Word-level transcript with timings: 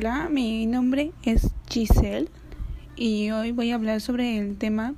Hola, 0.00 0.28
mi 0.30 0.64
nombre 0.66 1.10
es 1.24 1.50
Giselle 1.68 2.28
y 2.94 3.32
hoy 3.32 3.50
voy 3.50 3.72
a 3.72 3.74
hablar 3.74 4.00
sobre 4.00 4.38
el 4.38 4.56
tema 4.56 4.94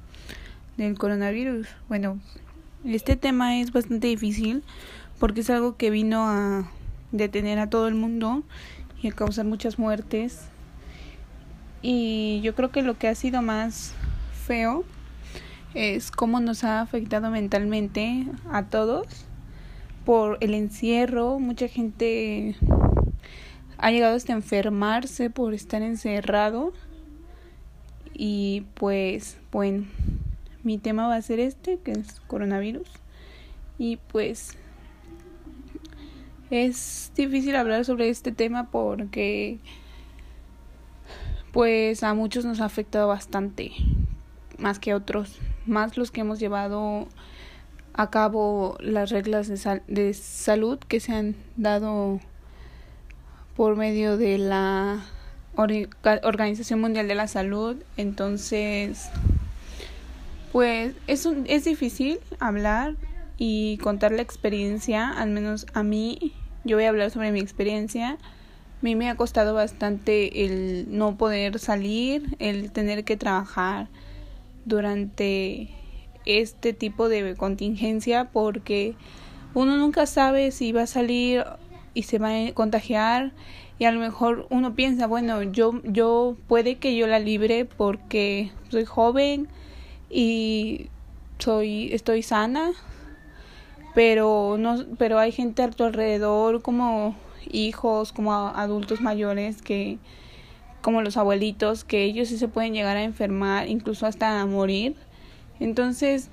del 0.77 0.99
coronavirus. 0.99 1.69
Bueno, 1.89 2.21
este 2.85 3.17
tema 3.17 3.61
es 3.61 3.73
bastante 3.73 4.09
difícil 4.09 4.63
porque 5.19 5.41
es 5.41 5.49
algo 5.49 5.79
que 5.79 5.89
vino 5.89 6.29
a 6.29 6.71
detener 7.13 7.59
a 7.61 7.71
todo 7.71 7.89
el 7.89 7.95
mundo 7.95 8.43
y 9.01 9.09
a 9.09 9.13
causar 9.13 9.47
muchas 9.47 9.79
muertes. 9.79 10.43
Y 11.81 12.43
yo 12.43 12.55
creo 12.55 12.71
que 12.71 12.83
lo 12.83 12.99
que 12.99 13.09
ha 13.09 13.15
sido 13.15 13.41
más 13.41 13.95
feo 14.45 14.85
es 15.73 16.11
cómo 16.11 16.41
nos 16.41 16.63
ha 16.63 16.83
afectado 16.83 17.31
mentalmente 17.31 18.27
a 18.53 18.65
todos 18.65 19.07
por 20.05 20.37
el 20.43 20.53
encierro. 20.53 21.39
Mucha 21.39 21.69
gente 21.69 22.55
ha 23.81 23.91
llegado 23.91 24.15
hasta 24.15 24.33
enfermarse 24.33 25.31
por 25.31 25.55
estar 25.55 25.83
encerrado. 25.83 26.73
Y 28.13 28.67
pues, 28.75 29.39
bueno, 29.51 29.87
mi 30.63 30.79
tema 30.79 31.09
va 31.09 31.17
a 31.17 31.23
ser 31.23 31.41
este, 31.41 31.79
que 31.79 31.93
es 31.93 32.21
coronavirus. 32.27 32.89
Y 33.79 33.97
pues 33.97 34.59
es 36.51 37.13
difícil 37.17 37.57
hablar 37.57 37.85
sobre 37.85 38.11
este 38.11 38.33
tema 38.33 38.71
porque 38.71 39.59
pues 41.53 42.03
a 42.03 42.13
muchos 42.13 42.45
nos 42.45 42.61
ha 42.61 42.67
afectado 42.67 43.09
bastante, 43.09 43.73
más 44.59 44.79
que 44.79 44.91
a 44.91 44.97
otros, 44.97 45.39
más 45.65 45.97
los 45.97 46.11
que 46.11 46.21
hemos 46.21 46.39
llevado 46.39 47.09
a 47.95 48.11
cabo 48.11 48.77
las 48.81 49.11
reglas 49.11 49.49
de, 49.49 49.83
de 49.89 50.15
salud 50.15 50.79
que 50.79 51.01
se 51.01 51.13
han 51.13 51.35
dado 51.57 52.21
por 53.57 53.77
medio 53.77 54.17
de 54.17 54.39
la 54.39 55.05
Organización 55.55 56.81
Mundial 56.81 57.09
de 57.09 57.15
la 57.15 57.29
Salud. 57.29 57.77
Entonces, 57.97 59.11
pues 60.53 60.95
es, 61.07 61.27
un, 61.27 61.45
es 61.49 61.65
difícil 61.65 62.19
hablar 62.39 62.97
y 63.37 63.79
contar 63.79 64.13
la 64.13 64.23
experiencia, 64.23 65.09
al 65.09 65.31
menos 65.31 65.67
a 65.73 65.83
mí, 65.83 66.35
yo 66.65 66.77
voy 66.77 66.85
a 66.85 66.91
hablar 66.91 67.11
sobre 67.11 67.33
mi 67.33 67.41
experiencia. 67.41 68.13
A 68.13 68.83
mí 68.83 68.95
me 68.97 69.09
ha 69.09 69.17
costado 69.17 69.55
bastante 69.55 70.45
el 70.45 70.87
no 70.91 71.17
poder 71.17 71.59
salir, 71.59 72.37
el 72.39 72.71
tener 72.71 73.05
que 73.05 73.17
trabajar 73.17 73.89
durante 74.65 75.71
este 76.27 76.73
tipo 76.73 77.09
de 77.09 77.35
contingencia 77.35 78.31
porque 78.31 78.95
uno 79.55 79.77
nunca 79.77 80.07
sabe 80.07 80.51
si 80.51 80.73
va 80.73 80.83
a 80.83 80.87
salir 80.87 81.45
y 81.95 82.05
se 82.05 82.19
va 82.19 82.31
a 82.31 82.53
contagiar 82.55 83.33
y 83.79 83.87
a 83.87 83.93
lo 83.93 84.01
mejor 84.01 84.47
uno 84.51 84.75
piensa, 84.75 85.07
bueno, 85.07 85.43
yo 85.43 85.81
yo 85.85 86.37
puede 86.49 86.77
que 86.77 86.97
yo 86.97 87.07
la 87.07 87.19
libre 87.19 87.65
porque 87.65 88.53
soy 88.69 88.85
joven 88.85 89.49
y 90.11 90.89
soy 91.39 91.93
estoy 91.93 92.23
sana, 92.23 92.73
pero 93.95 94.57
no 94.59 94.85
pero 94.99 95.19
hay 95.19 95.33
gente 95.33 95.63
a 95.63 95.71
tu 95.71 95.85
alrededor 95.85 96.63
como 96.63 97.17
hijos, 97.51 98.13
como 98.13 98.35
adultos 98.35 99.01
mayores 99.01 99.63
que 99.63 99.99
como 100.83 101.03
los 101.03 101.17
abuelitos 101.17 101.85
que 101.85 102.05
ellos 102.05 102.29
sí 102.29 102.39
se 102.39 102.49
pueden 102.49 102.75
llegar 102.75 102.97
a 102.97 103.03
enfermar, 103.03 103.69
incluso 103.69 104.07
hasta 104.07 104.41
a 104.41 104.47
morir. 104.47 104.95
Entonces 105.59 106.29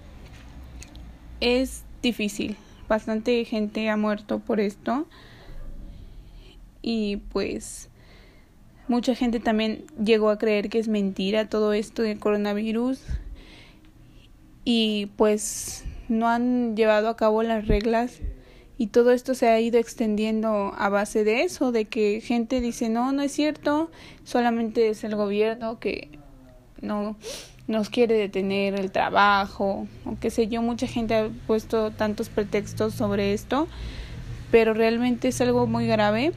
es 1.39 1.83
difícil. 2.02 2.58
Bastante 2.88 3.44
gente 3.45 3.89
ha 3.89 3.97
muerto 3.97 4.39
por 4.39 4.59
esto 4.59 5.08
y 6.90 7.18
pues 7.18 7.90
mucha 8.88 9.14
gente 9.14 9.42
también 9.42 9.84
llegó 10.02 10.30
a 10.30 10.38
creer 10.38 10.70
que 10.70 10.80
es 10.80 10.88
mentira 10.88 11.50
todo 11.50 11.74
esto 11.74 12.02
del 12.02 12.18
coronavirus 12.18 13.02
y 14.64 15.08
pues 15.18 15.84
no 16.08 16.30
han 16.30 16.78
llevado 16.78 17.09
a 17.09 17.18
cabo 17.18 17.44
las 17.44 17.68
reglas 17.68 18.22
y 18.78 18.88
todo 18.88 19.12
esto 19.12 19.36
se 19.36 19.50
ha 19.50 19.59
ido 19.59 19.80
extendiendo 19.80 20.74
a 20.78 20.88
base 20.88 21.26
de 21.26 21.44
eso, 21.44 21.74
de 21.74 21.84
que 21.84 22.22
gente 22.22 22.62
dice 22.62 22.88
no, 22.88 23.12
no 23.12 23.22
es 23.22 23.34
cierto, 23.34 23.92
solamente 24.24 24.88
es 24.88 25.03
el 25.03 25.18
gobierno 25.18 25.80
que 25.80 26.18
no 26.80 27.18
nos 27.68 27.90
quiere 27.90 28.14
detener 28.14 28.80
el 28.80 28.92
trabajo 28.92 29.90
o 30.06 30.18
qué 30.22 30.30
sé 30.30 30.47
yo, 30.47 30.62
mucha 30.62 30.88
gente 30.88 31.16
ha 31.16 31.30
puesto 31.47 31.92
tantos 31.92 32.30
pretextos 32.30 32.94
sobre 32.94 33.34
esto, 33.34 33.68
pero 34.52 34.74
realmente 34.74 35.28
es 35.28 35.42
algo 35.42 35.68
muy 35.68 35.86
grave 35.86 36.31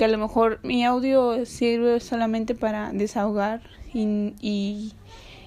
que 0.00 0.06
a 0.06 0.08
lo 0.08 0.16
mejor 0.16 0.60
mi 0.62 0.82
audio 0.82 1.44
sirve 1.44 2.00
solamente 2.00 2.54
para 2.54 2.90
desahogar 2.90 3.60
y, 3.92 4.94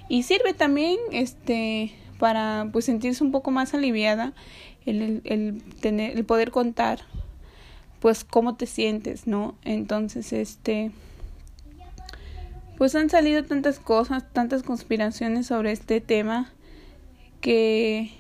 y, 0.08 0.22
sirve 0.22 0.54
también 0.54 1.00
este 1.12 1.92
para 2.20 2.70
pues 2.72 2.86
sentirse 2.86 3.24
un 3.24 3.32
poco 3.32 3.50
más 3.50 3.74
aliviada 3.74 4.34
el, 4.86 5.24
el, 5.26 5.64
tener 5.82 6.16
el 6.16 6.24
poder 6.24 6.52
contar 6.52 7.00
pues 8.00 8.24
cómo 8.24 8.56
te 8.56 8.68
sientes 8.68 9.26
no 9.26 9.56
entonces 9.64 10.32
este 10.32 10.92
pues 12.78 12.94
han 12.94 13.10
salido 13.10 13.44
tantas 13.44 13.80
cosas 13.80 14.24
tantas 14.34 14.62
conspiraciones 14.62 15.48
sobre 15.48 15.72
este 15.72 16.00
tema 16.00 16.54
que 17.42 18.12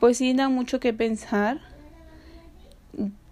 pues 0.00 0.16
sí 0.16 0.34
da 0.34 0.48
mucho 0.48 0.80
que 0.80 0.92
pensar 0.92 1.60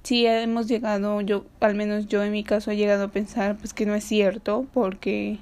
sí 0.03 0.27
hemos 0.27 0.67
llegado, 0.67 1.21
yo, 1.21 1.45
al 1.61 1.75
menos 1.75 2.07
yo 2.07 2.23
en 2.23 2.33
mi 2.33 2.45
caso 2.45 2.71
he 2.71 2.77
llegado 2.77 3.05
a 3.05 3.09
pensar 3.09 3.57
pues 3.57 3.75
que 3.75 3.87
no 3.87 3.95
es 3.95 4.05
cierto 4.05 4.67
porque 4.73 5.39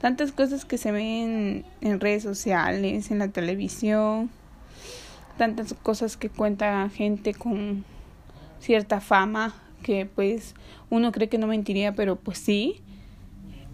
tantas 0.00 0.32
cosas 0.32 0.64
que 0.64 0.78
se 0.78 0.92
ven 0.92 1.64
en 1.80 2.00
redes 2.00 2.22
sociales, 2.22 3.10
en 3.10 3.18
la 3.18 3.28
televisión, 3.28 4.30
tantas 5.38 5.74
cosas 5.74 6.16
que 6.16 6.28
cuenta 6.28 6.88
gente 6.90 7.34
con 7.34 7.84
cierta 8.60 9.00
fama 9.00 9.54
que 9.82 10.06
pues 10.06 10.54
uno 10.90 11.12
cree 11.12 11.28
que 11.28 11.38
no 11.38 11.46
mentiría, 11.46 11.94
pero 11.94 12.16
pues 12.16 12.38
sí. 12.38 12.80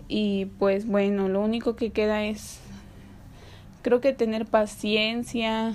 Y 0.09 0.47
pues 0.59 0.87
bueno, 0.87 1.29
lo 1.29 1.41
único 1.41 1.77
que 1.77 1.91
queda 1.91 2.25
es 2.25 2.59
creo 3.83 4.01
que 4.01 4.13
tener 4.13 4.45
paciencia, 4.45 5.75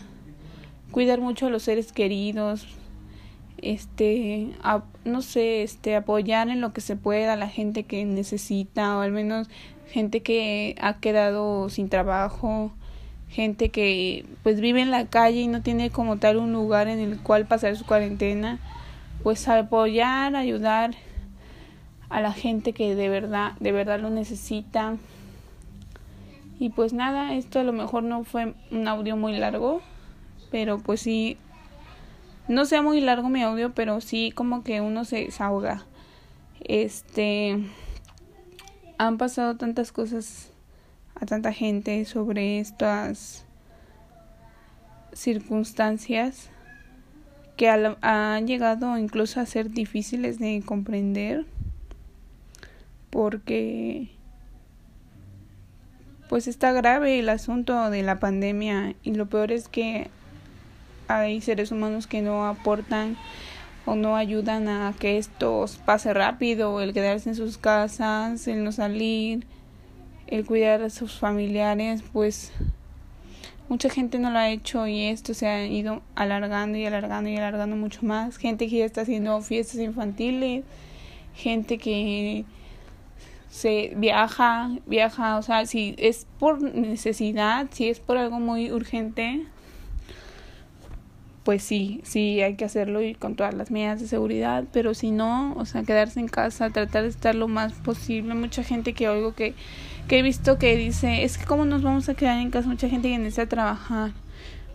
cuidar 0.91 1.21
mucho 1.21 1.47
a 1.47 1.49
los 1.49 1.63
seres 1.63 1.91
queridos, 1.91 2.67
este 3.65 4.49
no 5.03 5.21
sé 5.21 5.63
este 5.63 5.95
apoyar 5.95 6.49
en 6.49 6.61
lo 6.61 6.71
que 6.71 6.81
se 6.81 6.95
pueda 6.95 7.33
a 7.33 7.35
la 7.35 7.49
gente 7.49 7.83
que 7.83 8.05
necesita 8.05 8.97
o 8.97 9.01
al 9.01 9.11
menos 9.11 9.49
gente 9.91 10.21
que 10.21 10.75
ha 10.79 10.99
quedado 10.99 11.69
sin 11.69 11.89
trabajo 11.89 12.71
gente 13.29 13.69
que 13.69 14.25
pues 14.43 14.61
vive 14.61 14.81
en 14.81 14.91
la 14.91 15.07
calle 15.07 15.41
y 15.41 15.47
no 15.47 15.61
tiene 15.61 15.89
como 15.89 16.17
tal 16.17 16.37
un 16.37 16.53
lugar 16.53 16.87
en 16.87 16.99
el 16.99 17.19
cual 17.19 17.45
pasar 17.45 17.75
su 17.75 17.85
cuarentena 17.85 18.59
pues 19.23 19.47
apoyar 19.47 20.35
ayudar 20.35 20.93
a 22.09 22.21
la 22.21 22.31
gente 22.31 22.73
que 22.73 22.95
de 22.95 23.09
verdad 23.09 23.53
de 23.59 23.71
verdad 23.71 23.99
lo 23.99 24.09
necesita. 24.09 24.97
Y 26.59 26.69
pues 26.69 26.93
nada 26.93 27.33
esto 27.33 27.59
a 27.59 27.63
lo 27.63 27.73
mejor 27.73 28.03
no 28.03 28.23
fue 28.23 28.53
un 28.71 28.87
audio 28.87 29.17
muy 29.17 29.37
largo 29.37 29.81
pero 30.51 30.77
pues 30.77 31.01
sí 31.01 31.37
no 32.47 32.65
sea 32.65 32.81
muy 32.81 33.01
largo 33.01 33.29
mi 33.29 33.41
audio, 33.41 33.73
pero 33.73 34.01
sí 34.01 34.31
como 34.33 34.63
que 34.63 34.81
uno 34.81 35.05
se 35.05 35.25
desahoga. 35.25 35.85
Este 36.61 37.57
han 38.97 39.17
pasado 39.17 39.57
tantas 39.57 39.91
cosas 39.91 40.51
a 41.15 41.25
tanta 41.25 41.51
gente 41.51 42.05
sobre 42.05 42.59
estas 42.59 43.45
circunstancias 45.13 46.49
que 47.57 47.69
han 47.69 48.47
llegado 48.47 48.97
incluso 48.97 49.39
a 49.39 49.45
ser 49.45 49.71
difíciles 49.71 50.39
de 50.39 50.61
comprender 50.65 51.45
porque 53.09 54.09
pues 56.27 56.47
está 56.47 56.73
grave 56.73 57.19
el 57.19 57.29
asunto 57.29 57.89
de 57.89 58.03
la 58.03 58.19
pandemia 58.19 58.95
y 59.03 59.13
lo 59.13 59.27
peor 59.27 59.53
es 59.53 59.69
que 59.69 60.09
hay 61.07 61.41
seres 61.41 61.71
humanos 61.71 62.07
que 62.07 62.21
no 62.21 62.45
aportan 62.45 63.17
o 63.85 63.95
no 63.95 64.15
ayudan 64.15 64.67
a 64.67 64.93
que 64.97 65.17
esto 65.17 65.65
pase 65.85 66.13
rápido, 66.13 66.81
el 66.81 66.93
quedarse 66.93 67.29
en 67.29 67.35
sus 67.35 67.57
casas, 67.57 68.47
el 68.47 68.63
no 68.63 68.71
salir, 68.71 69.45
el 70.27 70.45
cuidar 70.45 70.81
a 70.81 70.89
sus 70.89 71.19
familiares, 71.19 72.03
pues 72.11 72.51
mucha 73.69 73.89
gente 73.89 74.19
no 74.19 74.31
lo 74.31 74.39
ha 74.39 74.49
hecho 74.49 74.87
y 74.87 75.03
esto 75.03 75.33
se 75.33 75.47
ha 75.47 75.65
ido 75.65 76.01
alargando 76.15 76.77
y 76.77 76.85
alargando 76.85 77.29
y 77.29 77.37
alargando 77.37 77.75
mucho 77.75 78.05
más. 78.05 78.37
Gente 78.37 78.67
que 78.67 78.83
está 78.83 79.01
haciendo 79.01 79.39
fiestas 79.41 79.79
infantiles, 79.79 80.63
gente 81.35 81.77
que 81.77 82.45
se 83.49 83.93
viaja, 83.95 84.71
viaja, 84.85 85.37
o 85.37 85.41
sea, 85.41 85.65
si 85.65 85.95
es 85.97 86.27
por 86.39 86.61
necesidad, 86.61 87.67
si 87.71 87.89
es 87.89 87.99
por 87.99 88.17
algo 88.17 88.39
muy 88.39 88.71
urgente, 88.71 89.45
pues 91.45 91.61
sí, 91.61 92.01
sí 92.03 92.41
hay 92.41 92.55
que 92.55 92.65
hacerlo 92.65 93.03
y 93.03 93.13
con 93.13 93.35
todas 93.35 93.53
las 93.53 93.69
medidas 93.69 94.01
de 94.01 94.07
seguridad, 94.07 94.63
pero 94.73 94.95
si 94.95 95.11
no, 95.11 95.53
o 95.53 95.65
sea, 95.65 95.83
quedarse 95.83 96.19
en 96.19 96.27
casa, 96.27 96.71
tratar 96.71 97.03
de 97.03 97.09
estar 97.09 97.35
lo 97.35 97.47
más 97.47 97.73
posible. 97.73 98.33
Mucha 98.33 98.63
gente 98.63 98.93
que 98.93 99.07
oigo 99.07 99.35
que, 99.35 99.53
que 100.07 100.17
he 100.17 100.21
visto 100.23 100.57
que 100.57 100.75
dice, 100.75 101.23
es 101.23 101.37
que 101.37 101.45
cómo 101.45 101.65
nos 101.65 101.83
vamos 101.83 102.09
a 102.09 102.15
quedar 102.15 102.39
en 102.39 102.49
casa, 102.49 102.67
mucha 102.67 102.89
gente 102.89 103.09
que 103.09 103.19
necesita 103.19 103.45
trabajar. 103.45 104.11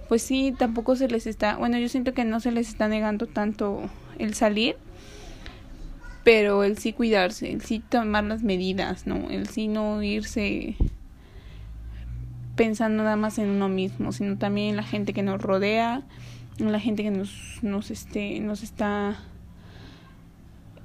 Pues 0.09 0.23
sí, 0.23 0.55
tampoco 0.57 0.95
se 0.95 1.09
les 1.09 1.27
está, 1.27 1.57
bueno, 1.57 1.77
yo 1.77 1.89
siento 1.89 2.15
que 2.15 2.25
no 2.25 2.39
se 2.39 2.53
les 2.53 2.69
está 2.69 2.87
negando 2.87 3.27
tanto 3.27 3.83
el 4.19 4.35
salir, 4.35 4.77
pero 6.23 6.63
el 6.63 6.79
sí 6.79 6.93
cuidarse, 6.93 7.51
el 7.51 7.63
sí 7.63 7.81
tomar 7.81 8.23
las 8.23 8.45
medidas, 8.45 9.09
¿no? 9.09 9.29
El 9.29 9.49
sí 9.49 9.67
no 9.67 10.01
irse 10.05 10.77
pensando 12.55 13.03
nada 13.03 13.17
más 13.17 13.41
en 13.41 13.49
uno 13.49 13.69
mismo, 13.69 14.13
sino 14.13 14.39
también 14.39 14.69
en 14.69 14.77
la 14.77 14.85
gente 14.85 15.13
que 15.13 15.25
nos 15.25 15.43
rodea, 15.43 16.03
la 16.59 16.81
gente 16.81 17.03
que 17.03 17.11
nos, 17.11 17.59
nos, 17.63 17.91
este, 17.91 18.41
nos 18.41 18.63
está 18.63 19.19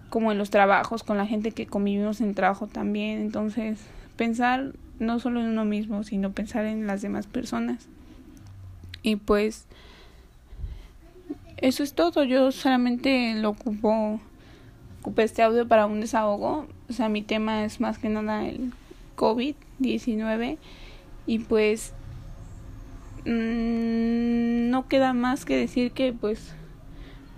como 0.09 0.31
en 0.31 0.37
los 0.37 0.49
trabajos, 0.49 1.03
con 1.03 1.17
la 1.17 1.25
gente 1.25 1.51
que 1.51 1.67
convivimos 1.67 2.21
en 2.21 2.35
trabajo 2.35 2.67
también. 2.67 3.19
Entonces, 3.19 3.79
pensar 4.15 4.73
no 4.99 5.19
solo 5.19 5.41
en 5.41 5.47
uno 5.47 5.65
mismo, 5.65 6.03
sino 6.03 6.31
pensar 6.31 6.65
en 6.65 6.87
las 6.87 7.01
demás 7.01 7.27
personas. 7.27 7.87
Y 9.01 9.17
pues, 9.17 9.65
eso 11.57 11.83
es 11.83 11.93
todo. 11.93 12.23
Yo 12.23 12.51
solamente 12.51 13.33
lo 13.35 13.49
ocupo, 13.49 14.19
ocupé 15.01 15.23
este 15.23 15.43
audio 15.43 15.67
para 15.67 15.85
un 15.85 15.99
desahogo. 15.99 16.65
O 16.89 16.93
sea, 16.93 17.09
mi 17.09 17.21
tema 17.21 17.65
es 17.65 17.79
más 17.79 17.97
que 17.97 18.09
nada 18.09 18.47
el 18.47 18.71
COVID-19. 19.17 20.57
Y 21.27 21.39
pues, 21.39 21.93
mmm, 23.25 24.69
no 24.69 24.87
queda 24.87 25.13
más 25.13 25.45
que 25.45 25.57
decir 25.57 25.91
que 25.91 26.13
pues 26.13 26.53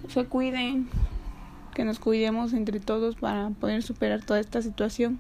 se 0.10 0.26
cuiden, 0.26 0.88
que 1.74 1.86
nos 1.86 2.00
cuidemos 2.00 2.54
entre 2.54 2.80
todos 2.80 3.16
para 3.16 3.50
poder 3.50 3.84
superar 3.84 4.24
toda 4.24 4.40
esta 4.40 4.62
situación. 4.62 5.20